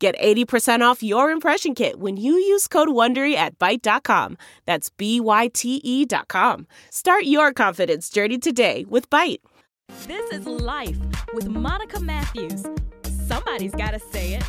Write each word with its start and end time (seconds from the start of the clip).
Get 0.00 0.18
80% 0.18 0.80
off 0.80 1.02
your 1.02 1.30
impression 1.30 1.74
kit 1.74 2.00
when 2.00 2.16
you 2.16 2.32
use 2.32 2.66
code 2.66 2.88
WONDERY 2.88 3.34
at 3.34 3.58
Byte.com. 3.58 4.38
That's 4.64 4.88
B-Y-T-E 4.88 6.06
dot 6.06 6.26
com. 6.26 6.66
Start 6.88 7.24
your 7.24 7.52
confidence 7.52 8.08
journey 8.08 8.38
today 8.38 8.86
with 8.88 9.10
Byte. 9.10 9.40
This 10.06 10.32
is 10.32 10.46
Life 10.46 10.96
with 11.34 11.48
Monica 11.48 12.00
Matthews. 12.00 12.64
Somebody's 13.26 13.74
got 13.74 13.90
to 13.90 13.98
say 13.98 14.36
it. 14.36 14.44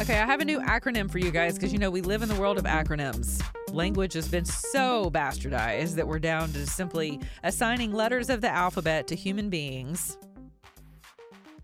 Okay, 0.00 0.18
I 0.18 0.26
have 0.26 0.40
a 0.40 0.44
new 0.44 0.58
acronym 0.58 1.08
for 1.08 1.18
you 1.18 1.30
guys 1.30 1.54
because 1.54 1.72
you 1.72 1.78
know 1.78 1.92
we 1.92 2.00
live 2.00 2.22
in 2.22 2.28
the 2.28 2.34
world 2.34 2.58
of 2.58 2.64
acronyms. 2.64 3.40
Language 3.72 4.14
has 4.14 4.26
been 4.26 4.44
so 4.44 5.12
bastardized 5.12 5.94
that 5.94 6.08
we're 6.08 6.18
down 6.18 6.52
to 6.54 6.66
simply 6.66 7.20
assigning 7.44 7.92
letters 7.92 8.30
of 8.30 8.40
the 8.40 8.50
alphabet 8.50 9.06
to 9.06 9.14
human 9.14 9.48
beings 9.48 10.18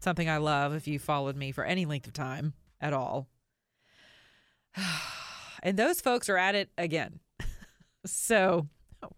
something 0.01 0.29
I 0.29 0.39
love 0.39 0.75
if 0.75 0.89
you 0.89 0.99
followed 0.99 1.37
me 1.37 1.53
for 1.53 1.65
any 1.65 1.85
length 1.87 2.07
of 2.07 2.13
time 2.13 2.55
at 2.81 2.93
all. 2.93 3.29
and 5.63 5.77
those 5.77 6.01
folks 6.01 6.29
are 6.29 6.37
at 6.37 6.55
it 6.55 6.71
again. 6.77 7.21
so, 8.07 8.69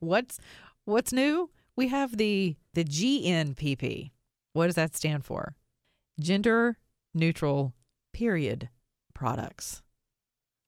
what's 0.00 0.38
what's 0.84 1.12
new? 1.12 1.50
We 1.76 1.88
have 1.88 2.16
the 2.16 2.56
the 2.74 2.84
GNPP. 2.84 4.10
What 4.52 4.66
does 4.66 4.74
that 4.74 4.96
stand 4.96 5.24
for? 5.24 5.56
Gender 6.20 6.78
neutral 7.14 7.74
period 8.12 8.68
products. 9.14 9.82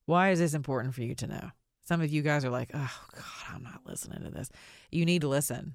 Why 0.07 0.31
is 0.31 0.39
this 0.39 0.55
important 0.55 0.95
for 0.95 1.03
you 1.03 1.15
to 1.17 1.27
know? 1.27 1.51
Some 1.87 2.01
of 2.01 2.11
you 2.11 2.23
guys 2.23 2.45
are 2.45 2.51
like, 2.51 2.71
"Oh 2.73 3.01
god, 3.15 3.55
I'm 3.55 3.63
not 3.63 3.87
listening 3.87 4.23
to 4.25 4.31
this." 4.31 4.51
You 4.91 5.05
need 5.05 5.23
to 5.23 5.29
listen. 5.29 5.75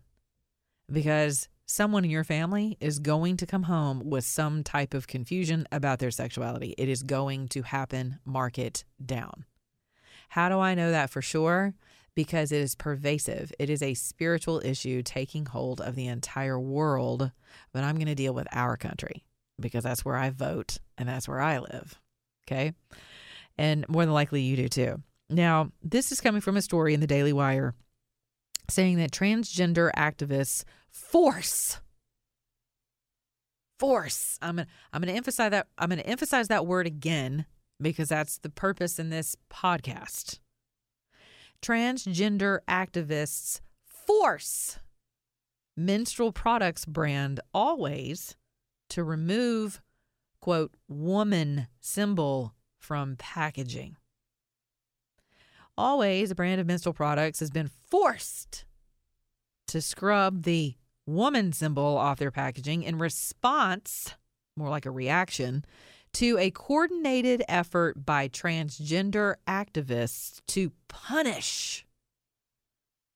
Because 0.91 1.49
someone 1.69 2.03
in 2.03 2.09
your 2.09 2.23
family 2.23 2.77
is 2.79 2.97
going 2.97 3.37
to 3.37 3.45
come 3.45 3.63
home 3.63 4.01
with 4.09 4.25
some 4.25 4.63
type 4.63 4.95
of 4.95 5.05
confusion 5.05 5.67
about 5.71 5.99
their 5.99 6.09
sexuality. 6.09 6.73
It 6.79 6.89
is 6.89 7.03
going 7.03 7.47
to 7.49 7.61
happen. 7.61 8.17
Mark 8.25 8.57
it 8.57 8.83
down. 9.03 9.45
How 10.29 10.49
do 10.49 10.59
I 10.59 10.73
know 10.73 10.89
that 10.89 11.11
for 11.11 11.21
sure? 11.21 11.75
Because 12.15 12.51
it 12.51 12.61
is 12.61 12.73
pervasive. 12.73 13.53
It 13.59 13.69
is 13.69 13.83
a 13.83 13.93
spiritual 13.93 14.61
issue 14.65 15.03
taking 15.03 15.45
hold 15.45 15.79
of 15.79 15.93
the 15.93 16.07
entire 16.07 16.59
world. 16.59 17.31
But 17.71 17.83
I'm 17.83 17.95
going 17.95 18.07
to 18.07 18.15
deal 18.15 18.33
with 18.33 18.47
our 18.51 18.75
country 18.75 19.23
because 19.59 19.83
that's 19.83 20.03
where 20.03 20.17
I 20.17 20.31
vote 20.31 20.79
and 20.97 21.07
that's 21.07 21.27
where 21.27 21.39
I 21.39 21.59
live. 21.59 21.99
Okay. 22.47 22.73
And 23.59 23.87
more 23.87 24.05
than 24.05 24.13
likely 24.13 24.41
you 24.41 24.55
do 24.55 24.69
too. 24.69 25.03
Now, 25.29 25.71
this 25.83 26.11
is 26.11 26.19
coming 26.19 26.41
from 26.41 26.57
a 26.57 26.63
story 26.63 26.95
in 26.95 26.99
the 26.99 27.07
Daily 27.07 27.33
Wire 27.33 27.75
saying 28.69 28.97
that 28.97 29.11
transgender 29.11 29.91
activists 29.95 30.63
force. 30.91 31.79
Force. 33.79 34.37
I'm 34.41 34.57
gonna 34.57 34.67
i'm 34.91 35.01
gonna 35.01 35.13
emphasize 35.13 35.51
that 35.51 35.67
i'm 35.77 35.89
gonna 35.89 36.01
emphasize 36.01 36.49
that 36.49 36.65
word 36.65 36.85
again 36.85 37.45
because 37.81 38.09
that's 38.09 38.37
the 38.37 38.49
purpose 38.49 38.99
in 38.99 39.09
this 39.09 39.35
podcast. 39.49 40.39
Transgender 41.61 42.59
activists 42.67 43.61
force 43.85 44.79
menstrual 45.77 46.31
products 46.31 46.85
brand 46.85 47.39
always 47.53 48.35
to 48.89 49.03
remove 49.03 49.81
quote 50.41 50.73
woman 50.87 51.67
symbol 51.79 52.53
from 52.77 53.15
packaging. 53.17 53.95
Always 55.77 56.31
a 56.31 56.35
brand 56.35 56.59
of 56.59 56.67
menstrual 56.67 56.93
products 56.93 57.39
has 57.39 57.49
been 57.49 57.69
forced 57.89 58.65
to 59.67 59.81
scrub 59.81 60.43
the 60.43 60.75
woman 61.09 61.51
symbol 61.51 61.97
off 61.97 62.19
their 62.19 62.31
packaging 62.31 62.83
in 62.83 62.97
response, 62.97 64.13
more 64.55 64.69
like 64.69 64.85
a 64.85 64.91
reaction, 64.91 65.65
to 66.13 66.37
a 66.37 66.51
coordinated 66.51 67.43
effort 67.47 68.05
by 68.05 68.27
transgender 68.27 69.35
activists 69.47 70.41
to 70.47 70.71
punish 70.87 71.85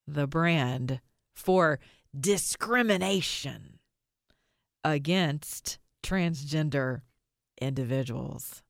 the 0.06 0.26
brand 0.26 1.00
for 1.34 1.78
discrimination 2.18 3.78
against 4.84 5.78
transgender 6.02 7.00
individuals. 7.60 8.62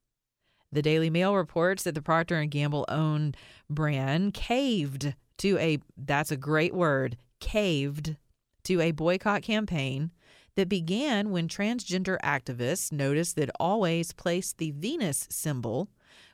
The 0.73 0.83
Daily 0.83 1.11
Mail 1.11 1.35
reports 1.35 1.85
that 1.85 1.95
the 1.95 2.03
Procter 2.03 2.37
and 2.37 2.51
Gamble 2.51 2.85
owned 2.89 3.37
brand 3.69 4.35
caved 4.35 5.15
to 5.39 5.59
a 5.59 5.79
that's 5.97 6.31
a 6.31 6.37
great 6.37 6.75
word, 6.75 7.17
caved 7.41 8.17
to 8.65 8.81
a 8.81 8.91
boycott 8.91 9.43
campaign 9.43 10.11
that 10.57 10.69
began 10.69 11.31
when 11.31 11.49
transgender 11.49 12.19
activists 12.23 12.93
noticed 12.93 13.37
that 13.37 13.51
Always 13.59 14.13
placed 14.13 14.59
the 14.59 14.71
Venus 14.71 15.27
symbol, 15.31 15.89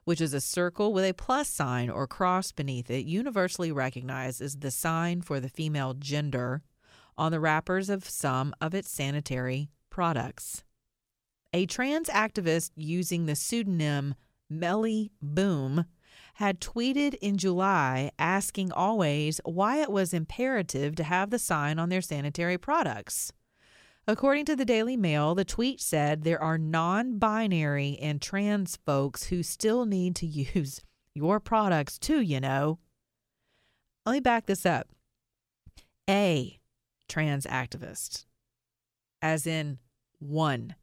which 0.05 0.21
is 0.21 0.35
a 0.35 0.41
circle 0.41 0.93
with 0.93 1.05
a 1.05 1.15
plus 1.15 1.49
sign 1.49 1.89
or 1.89 2.07
cross 2.07 2.53
beneath 2.53 2.91
it, 2.91 3.07
universally 3.07 3.73
recognized 3.73 4.41
as 4.41 4.57
the 4.57 4.71
sign 4.71 5.23
for 5.23 5.41
the 5.41 5.49
female 5.49 5.95
gender, 5.95 6.63
on 7.17 7.33
the 7.33 7.41
wrappers 7.41 7.91
of 7.91 8.09
some 8.09 8.55
of 8.61 8.75
its 8.75 8.91
sanitary 8.91 9.71
products. 9.91 10.65
A 11.53 11.67
trans 11.67 12.09
activist 12.09 12.71
using 12.77 13.27
the 13.27 13.37
pseudonym 13.37 14.15
Melly 14.49 15.13
Bloom 15.21 15.85
had 16.35 16.61
tweeted 16.61 17.15
in 17.21 17.37
July 17.37 18.11
asking 18.19 18.73
Always 18.73 19.41
why 19.45 19.79
it 19.79 19.91
was 19.91 20.15
imperative 20.15 20.95
to 20.97 21.05
have 21.05 21.31
the 21.31 21.39
sign 21.39 21.79
on 21.79 21.89
their 21.89 22.01
sanitary 22.01 22.59
products. 22.59 23.33
According 24.07 24.47
to 24.47 24.57
the 24.57 24.65
Daily 24.65 24.97
Mail, 24.97 25.35
the 25.35 25.45
tweet 25.45 25.81
said 25.81 26.23
there 26.23 26.43
are 26.43 26.59
non 26.59 27.19
binary 27.19 27.99
and 28.01 28.21
trans 28.21 28.77
folks 28.85 29.25
who 29.25 29.43
still 29.43 29.87
need 29.87 30.17
to 30.17 30.27
use 30.55 30.81
your 31.15 31.41
products 31.41 31.99
too, 31.99 32.21
you 32.21 32.41
know. 32.41 32.79
Let 34.07 34.13
me 34.13 34.21
back 34.21 34.47
this 34.47 34.65
up. 34.65 34.89
A 36.09 36.59
trans 37.09 37.47
activist, 37.47 38.25
as 39.23 39.47
in 39.47 39.79
one, 40.19 40.75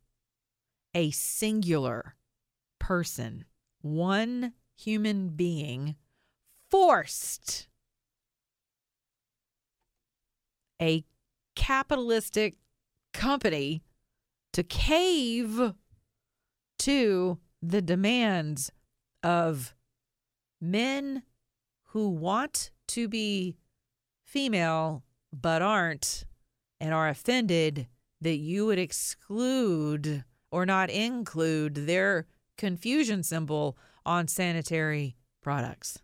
a 0.94 1.12
singular 1.12 2.16
person, 2.80 3.46
one 3.82 4.54
human 4.78 5.30
being 5.30 5.96
forced 6.70 7.68
a 10.82 11.04
capitalistic 11.56 12.56
company 13.14 13.82
to 14.54 14.64
cave 14.64 15.74
to 16.80 17.38
the 17.62 17.82
demands 17.82 18.72
of 19.24 19.74
men 20.62 21.24
who 21.88 22.10
want 22.10 22.72
to 22.88 23.08
be 23.08 23.58
female 24.24 25.04
but 25.34 25.62
aren't 25.62 26.26
and 26.80 26.94
are 26.94 27.10
offended 27.10 27.88
that 28.22 28.38
you 28.38 28.66
would 28.66 28.80
exclude 28.80 30.24
or 30.52 30.66
not 30.66 30.90
include 30.90 31.74
their 31.88 32.26
confusion 32.58 33.24
symbol 33.24 33.78
on 34.08 34.28
sanitary 34.28 35.18
products. 35.44 36.00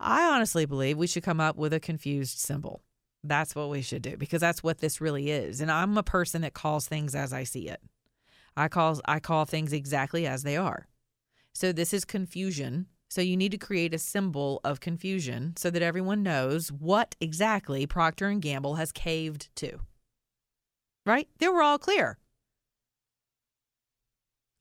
I 0.00 0.24
honestly 0.24 0.66
believe 0.66 0.98
we 0.98 1.06
should 1.06 1.22
come 1.22 1.40
up 1.40 1.56
with 1.56 1.72
a 1.72 1.80
confused 1.80 2.38
symbol. 2.38 2.82
That's 3.22 3.54
what 3.54 3.70
we 3.70 3.82
should 3.82 4.02
do 4.02 4.16
because 4.16 4.40
that's 4.40 4.64
what 4.64 4.78
this 4.78 5.00
really 5.00 5.30
is. 5.30 5.60
And 5.60 5.70
I'm 5.70 5.96
a 5.96 6.02
person 6.02 6.42
that 6.42 6.54
calls 6.54 6.88
things 6.88 7.14
as 7.14 7.32
I 7.32 7.44
see 7.44 7.68
it. 7.68 7.80
I 8.56 8.66
call 8.66 9.00
I 9.04 9.20
call 9.20 9.44
things 9.44 9.72
exactly 9.72 10.26
as 10.26 10.42
they 10.42 10.56
are. 10.56 10.88
So 11.54 11.72
this 11.72 11.94
is 11.94 12.04
confusion. 12.04 12.86
So 13.08 13.20
you 13.20 13.36
need 13.36 13.52
to 13.52 13.58
create 13.58 13.94
a 13.94 13.98
symbol 13.98 14.60
of 14.64 14.80
confusion 14.80 15.54
so 15.56 15.70
that 15.70 15.82
everyone 15.82 16.22
knows 16.22 16.72
what 16.72 17.14
exactly 17.20 17.86
Procter 17.86 18.28
and 18.28 18.42
Gamble 18.42 18.74
has 18.74 18.90
caved 18.90 19.54
to. 19.56 19.78
Right? 21.06 21.28
They 21.38 21.48
were 21.48 21.62
all 21.62 21.78
clear. 21.78 22.18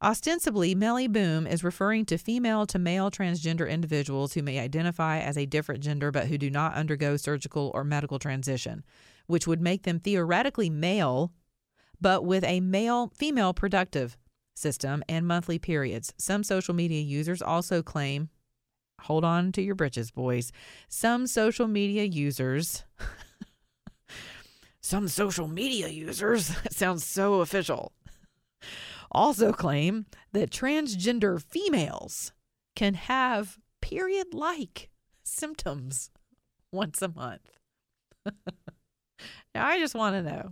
Ostensibly, 0.03 0.73
Melly 0.73 1.07
Bloom 1.07 1.45
is 1.45 1.63
referring 1.63 2.05
to 2.05 2.17
female 2.17 2.65
to 2.65 2.79
male 2.79 3.11
transgender 3.11 3.69
individuals 3.69 4.33
who 4.33 4.41
may 4.41 4.57
identify 4.57 5.19
as 5.19 5.37
a 5.37 5.45
different 5.45 5.83
gender 5.83 6.09
but 6.09 6.25
who 6.25 6.39
do 6.39 6.49
not 6.49 6.73
undergo 6.73 7.17
surgical 7.17 7.69
or 7.75 7.83
medical 7.83 8.17
transition, 8.17 8.83
which 9.27 9.45
would 9.45 9.61
make 9.61 9.83
them 9.83 9.99
theoretically 9.99 10.71
male, 10.71 11.31
but 11.99 12.25
with 12.25 12.43
a 12.45 12.61
male 12.61 13.11
female 13.15 13.53
productive 13.53 14.17
system 14.55 15.03
and 15.07 15.27
monthly 15.27 15.59
periods. 15.59 16.15
Some 16.17 16.43
social 16.43 16.73
media 16.73 17.01
users 17.01 17.43
also 17.43 17.83
claim, 17.83 18.29
hold 19.01 19.23
on 19.23 19.51
to 19.51 19.61
your 19.61 19.75
britches, 19.75 20.09
boys. 20.09 20.51
Some 20.89 21.27
social 21.27 21.67
media 21.67 22.05
users, 22.05 22.85
some 24.81 25.07
social 25.07 25.47
media 25.47 25.89
users, 25.89 26.51
sounds 26.71 27.05
so 27.05 27.41
official, 27.41 27.91
also 29.11 29.51
claim 29.51 30.05
that 30.33 30.49
transgender 30.49 31.41
females 31.41 32.31
can 32.75 32.93
have 32.93 33.57
period 33.81 34.33
like 34.33 34.89
symptoms 35.23 36.11
once 36.71 37.01
a 37.01 37.09
month. 37.09 37.57
now, 38.25 39.65
I 39.65 39.79
just 39.79 39.95
want 39.95 40.15
to 40.15 40.23
know 40.23 40.51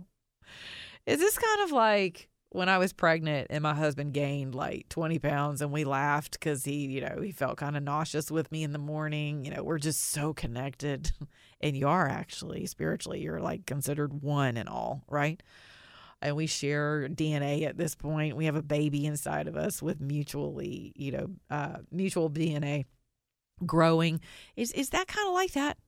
is 1.06 1.18
this 1.18 1.38
kind 1.38 1.62
of 1.62 1.72
like 1.72 2.28
when 2.50 2.68
I 2.68 2.78
was 2.78 2.92
pregnant 2.92 3.46
and 3.50 3.62
my 3.62 3.74
husband 3.74 4.12
gained 4.12 4.54
like 4.54 4.88
20 4.88 5.18
pounds 5.20 5.62
and 5.62 5.70
we 5.70 5.84
laughed 5.84 6.32
because 6.32 6.64
he, 6.64 6.86
you 6.86 7.00
know, 7.00 7.20
he 7.22 7.30
felt 7.30 7.56
kind 7.58 7.76
of 7.76 7.82
nauseous 7.82 8.30
with 8.30 8.50
me 8.50 8.64
in 8.64 8.72
the 8.72 8.78
morning. 8.78 9.44
You 9.44 9.52
know, 9.52 9.62
we're 9.62 9.78
just 9.78 10.10
so 10.10 10.34
connected. 10.34 11.12
and 11.60 11.76
you 11.76 11.86
are 11.88 12.08
actually 12.08 12.66
spiritually, 12.66 13.20
you're 13.20 13.40
like 13.40 13.66
considered 13.66 14.22
one 14.22 14.56
and 14.56 14.68
all, 14.68 15.04
right? 15.08 15.42
And 16.22 16.36
we 16.36 16.46
share 16.46 17.08
DNA 17.08 17.66
at 17.66 17.78
this 17.78 17.94
point. 17.94 18.36
We 18.36 18.44
have 18.44 18.56
a 18.56 18.62
baby 18.62 19.06
inside 19.06 19.48
of 19.48 19.56
us 19.56 19.80
with 19.80 20.00
mutually, 20.00 20.92
you 20.94 21.12
know, 21.12 21.30
uh, 21.48 21.78
mutual 21.90 22.28
DNA 22.28 22.84
growing. 23.64 24.20
Is 24.56 24.72
is 24.72 24.90
that 24.90 25.08
kind 25.08 25.28
of 25.28 25.34
like 25.34 25.52
that? 25.52 25.78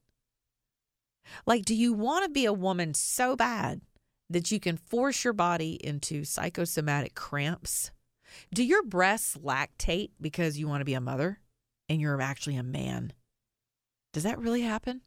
Like, 1.47 1.65
do 1.65 1.75
you 1.75 1.93
want 1.93 2.25
to 2.25 2.31
be 2.31 2.47
a 2.47 2.53
woman 2.53 2.95
so 2.95 3.37
bad 3.37 3.81
that 4.31 4.51
you 4.51 4.59
can 4.59 4.77
force 4.77 5.25
your 5.25 5.33
body 5.33 5.79
into 5.85 6.25
psychosomatic 6.25 7.15
cramps? 7.15 7.91
Do 8.53 8.65
your 8.65 8.83
breasts 8.83 9.37
lactate 9.37 10.11
because 10.21 10.59
you 10.59 10.67
want 10.67 10.81
to 10.81 10.87
be 10.87 10.95
a 10.95 11.01
mother 11.01 11.41
and 11.89 12.01
you're 12.01 12.21
actually 12.21 12.57
a 12.57 12.63
man? 12.63 13.13
Does 14.13 14.23
that 14.23 14.39
really 14.39 14.63
happen? 14.63 15.03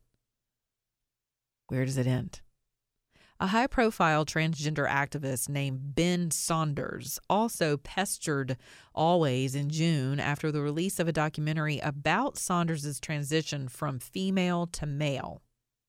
Where 1.68 1.86
does 1.86 1.98
it 1.98 2.08
end? 2.08 2.42
A 3.38 3.48
high 3.48 3.68
profile 3.68 4.26
transgender 4.26 4.90
activist 4.90 5.50
named 5.50 5.94
Ben 5.94 6.32
Saunders 6.32 7.20
also 7.30 7.76
pestered 7.76 8.56
Always 8.94 9.56
in 9.56 9.70
June 9.70 10.22
after 10.22 10.54
the 10.54 10.62
release 10.62 11.00
of 11.00 11.10
a 11.10 11.12
documentary 11.12 11.80
about 11.80 12.38
Saunders' 12.38 12.98
transition 13.02 13.68
from 13.68 14.00
female 14.00 14.68
to 14.68 14.86
male. 14.86 15.42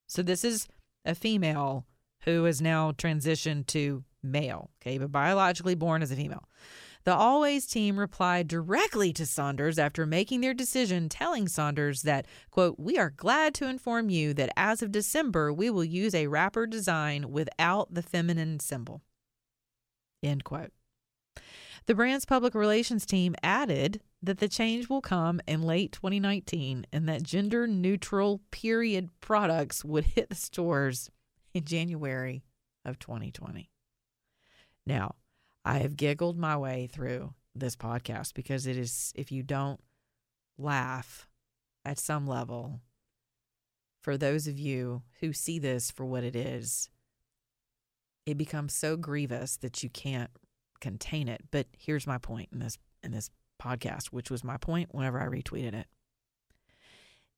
So, 0.08 0.22
this 0.22 0.44
is 0.44 0.66
a 1.04 1.14
female 1.14 1.86
who 2.22 2.44
has 2.44 2.60
now 2.60 2.90
transitioned 2.90 3.66
to 3.68 4.02
male, 4.24 4.70
okay, 4.82 4.98
but 4.98 5.12
biologically 5.12 5.76
born 5.76 6.02
as 6.02 6.10
a 6.10 6.16
female. 6.16 6.48
The 7.06 7.14
Always 7.14 7.66
team 7.66 8.00
replied 8.00 8.48
directly 8.48 9.12
to 9.12 9.26
Saunders 9.26 9.78
after 9.78 10.06
making 10.06 10.40
their 10.40 10.52
decision, 10.52 11.08
telling 11.08 11.46
Saunders 11.46 12.02
that, 12.02 12.26
quote, 12.50 12.80
we 12.80 12.98
are 12.98 13.10
glad 13.10 13.54
to 13.54 13.68
inform 13.68 14.10
you 14.10 14.34
that 14.34 14.52
as 14.56 14.82
of 14.82 14.90
December, 14.90 15.52
we 15.52 15.70
will 15.70 15.84
use 15.84 16.16
a 16.16 16.26
wrapper 16.26 16.66
design 16.66 17.30
without 17.30 17.94
the 17.94 18.02
feminine 18.02 18.58
symbol. 18.58 19.02
End 20.20 20.42
quote. 20.42 20.72
The 21.86 21.94
brand's 21.94 22.24
public 22.24 22.56
relations 22.56 23.06
team 23.06 23.36
added 23.40 24.00
that 24.20 24.38
the 24.38 24.48
change 24.48 24.88
will 24.88 25.00
come 25.00 25.40
in 25.46 25.62
late 25.62 25.92
2019 25.92 26.86
and 26.92 27.08
that 27.08 27.22
gender 27.22 27.68
neutral 27.68 28.40
period 28.50 29.10
products 29.20 29.84
would 29.84 30.06
hit 30.06 30.28
the 30.28 30.34
stores 30.34 31.08
in 31.54 31.62
January 31.62 32.42
of 32.84 32.98
2020. 32.98 33.70
Now, 34.84 35.14
I 35.66 35.78
have 35.78 35.96
giggled 35.96 36.38
my 36.38 36.56
way 36.56 36.86
through 36.86 37.34
this 37.52 37.74
podcast 37.74 38.34
because 38.34 38.68
it 38.68 38.76
is, 38.76 39.12
if 39.16 39.32
you 39.32 39.42
don't 39.42 39.80
laugh 40.56 41.28
at 41.84 41.98
some 41.98 42.24
level, 42.24 42.82
for 44.00 44.16
those 44.16 44.46
of 44.46 44.60
you 44.60 45.02
who 45.18 45.32
see 45.32 45.58
this 45.58 45.90
for 45.90 46.06
what 46.06 46.22
it 46.22 46.36
is, 46.36 46.88
it 48.26 48.38
becomes 48.38 48.74
so 48.74 48.96
grievous 48.96 49.56
that 49.56 49.82
you 49.82 49.90
can't 49.90 50.30
contain 50.80 51.26
it. 51.26 51.40
But 51.50 51.66
here's 51.76 52.06
my 52.06 52.18
point 52.18 52.50
in 52.52 52.60
this 52.60 52.78
in 53.02 53.10
this 53.10 53.28
podcast, 53.60 54.06
which 54.06 54.30
was 54.30 54.44
my 54.44 54.58
point 54.58 54.94
whenever 54.94 55.20
I 55.20 55.26
retweeted 55.26 55.74
it. 55.74 55.88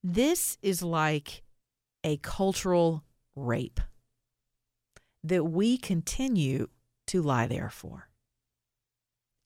This 0.05 0.59
is 0.61 0.83
like 0.83 1.43
a 2.05 2.19
cultural 2.19 3.05
rape 3.35 3.81
that 5.25 5.45
we 5.45 5.79
continue 5.79 6.69
to 7.07 7.23
lie 7.23 7.47
there 7.47 7.71
for. 7.71 8.08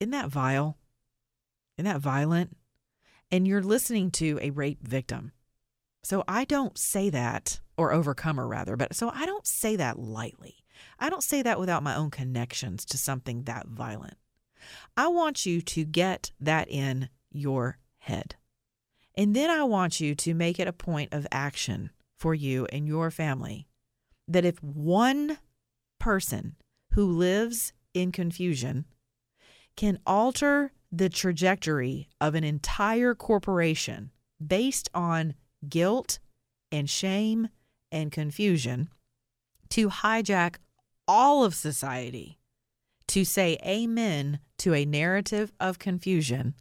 Isn't 0.02 0.10
that 0.10 0.31
vile? 0.31 0.76
Isn't 1.78 1.84
that 1.84 2.00
violent? 2.00 2.56
And 3.31 3.46
you're 3.46 3.62
listening 3.62 4.10
to 4.12 4.37
a 4.43 4.50
rape 4.50 4.82
victim. 4.82 5.31
So 6.02 6.25
I 6.26 6.44
don't 6.44 6.76
say 6.76 7.08
that, 7.10 7.60
or 7.76 7.93
overcomer 7.93 8.49
rather, 8.49 8.76
but 8.76 8.96
so 8.96 9.12
I 9.14 9.26
don't 9.26 9.46
say 9.46 9.76
that 9.76 10.00
lightly. 10.00 10.56
I 10.99 11.08
don't 11.08 11.22
say 11.22 11.40
that 11.43 11.60
without 11.60 11.84
my 11.84 11.94
own 11.94 12.10
connections 12.10 12.84
to 12.87 12.99
something 12.99 13.44
that 13.44 13.69
violent. 13.69 14.16
I 14.96 15.06
want 15.06 15.46
you 15.46 15.60
to 15.60 15.84
get 15.84 16.32
that 16.40 16.69
in 16.69 17.08
your 17.31 17.78
head. 17.98 18.34
And 19.14 19.37
then 19.37 19.50
I 19.50 19.62
want 19.62 20.00
you 20.00 20.16
to 20.16 20.34
make 20.34 20.58
it 20.58 20.66
a 20.66 20.72
point 20.72 21.14
of 21.14 21.28
action 21.31 21.90
for 22.19 22.34
you 22.34 22.66
and 22.72 22.88
your 22.88 23.12
family 23.12 23.69
that 24.26 24.44
if 24.44 24.60
one 24.64 25.38
person 26.00 26.56
who 26.94 27.06
lives 27.06 27.72
in 27.94 28.10
confusion 28.10 28.84
can 29.76 29.98
alter 30.06 30.72
the 30.90 31.08
trajectory 31.08 32.08
of 32.20 32.34
an 32.34 32.44
entire 32.44 33.14
corporation 33.14 34.10
based 34.44 34.88
on 34.94 35.34
guilt 35.69 36.19
and 36.70 36.88
shame 36.88 37.48
and 37.90 38.10
confusion 38.12 38.88
to 39.70 39.88
hijack 39.88 40.56
all 41.08 41.44
of 41.44 41.54
society 41.54 42.38
to 43.08 43.24
say 43.24 43.58
amen 43.64 44.38
to 44.58 44.74
a 44.74 44.84
narrative 44.84 45.52
of 45.60 45.78
confusion, 45.78 46.54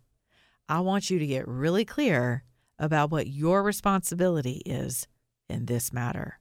I 0.67 0.79
want 0.81 1.09
you 1.09 1.19
to 1.19 1.27
get 1.27 1.47
really 1.47 1.85
clear 1.85 2.43
about 2.79 3.11
what 3.11 3.27
your 3.27 3.63
responsibility 3.63 4.61
is 4.65 5.07
in 5.49 5.65
this 5.65 5.93
matter. 5.93 6.39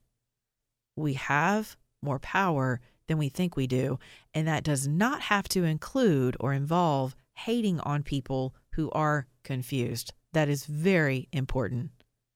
We 0.97 1.15
have 1.15 1.77
more 2.03 2.19
power 2.19 2.81
than 3.11 3.19
we 3.19 3.29
think 3.29 3.57
we 3.57 3.67
do. 3.67 3.99
And 4.33 4.47
that 4.47 4.63
does 4.63 4.87
not 4.87 5.23
have 5.23 5.49
to 5.49 5.65
include 5.65 6.37
or 6.39 6.53
involve 6.53 7.17
hating 7.35 7.81
on 7.81 8.05
people 8.05 8.55
who 8.75 8.89
are 8.93 9.27
confused. 9.43 10.13
That 10.33 10.49
is 10.49 10.65
very 10.65 11.29
important 11.33 11.91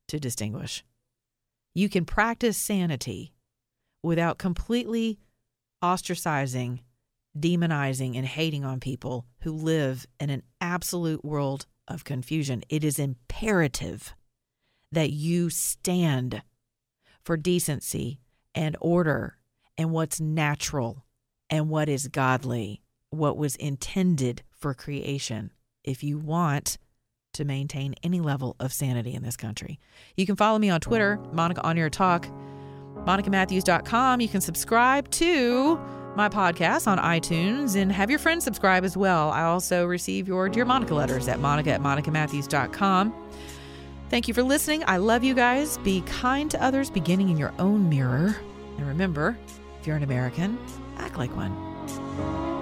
to 0.08 0.18
distinguish. 0.18 0.84
You 1.76 1.88
can 1.88 2.04
practice 2.04 2.58
sanity 2.58 3.32
without 4.02 4.38
completely 4.38 5.20
ostracizing, 5.80 6.80
demonizing, 7.38 8.16
and 8.16 8.26
hating 8.26 8.64
on 8.64 8.80
people 8.80 9.26
who 9.42 9.52
live 9.52 10.08
in 10.18 10.28
an 10.28 10.42
absolute 10.60 11.24
world 11.24 11.66
of 11.86 12.02
confusion. 12.02 12.64
It 12.68 12.82
is 12.82 12.98
imperative 12.98 14.12
that 14.90 15.10
you 15.10 15.50
stand 15.50 16.42
for 17.22 17.36
decency 17.36 18.18
and 18.56 18.76
order 18.80 19.38
and 19.76 19.90
what's 19.90 20.20
natural 20.20 21.04
and 21.50 21.68
what 21.68 21.88
is 21.88 22.08
godly, 22.08 22.82
what 23.10 23.36
was 23.36 23.56
intended 23.56 24.42
for 24.50 24.74
creation, 24.74 25.52
if 25.82 26.02
you 26.02 26.18
want 26.18 26.78
to 27.34 27.44
maintain 27.44 27.94
any 28.02 28.20
level 28.20 28.56
of 28.60 28.72
sanity 28.72 29.12
in 29.12 29.22
this 29.22 29.36
country. 29.36 29.78
You 30.16 30.24
can 30.24 30.36
follow 30.36 30.58
me 30.58 30.70
on 30.70 30.80
Twitter, 30.80 31.18
Monica 31.32 31.62
On 31.62 31.76
Your 31.76 31.90
Talk, 31.90 32.26
monicamatthews.com. 33.06 34.20
You 34.20 34.28
can 34.28 34.40
subscribe 34.40 35.10
to 35.12 35.76
my 36.16 36.28
podcast 36.28 36.86
on 36.86 36.98
iTunes 36.98 37.76
and 37.76 37.90
have 37.90 38.08
your 38.08 38.20
friends 38.20 38.44
subscribe 38.44 38.84
as 38.84 38.96
well. 38.96 39.30
I 39.30 39.42
also 39.42 39.84
receive 39.84 40.28
your 40.28 40.48
Dear 40.48 40.64
Monica 40.64 40.94
letters 40.94 41.28
at 41.28 41.40
monica 41.40 41.72
at 41.72 41.80
monicamatthews.com. 41.82 43.12
Thank 44.10 44.28
you 44.28 44.34
for 44.34 44.42
listening. 44.42 44.84
I 44.86 44.98
love 44.98 45.24
you 45.24 45.34
guys. 45.34 45.78
Be 45.78 46.02
kind 46.02 46.50
to 46.52 46.62
others, 46.62 46.88
beginning 46.88 47.30
in 47.30 47.36
your 47.36 47.52
own 47.58 47.88
mirror. 47.88 48.36
And 48.78 48.86
remember, 48.86 49.36
if 49.84 49.88
you're 49.88 49.98
an 49.98 50.02
American, 50.02 50.56
act 50.96 51.18
like 51.18 51.30
one. 51.36 52.53